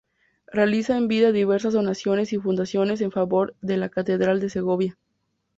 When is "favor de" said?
3.11-3.77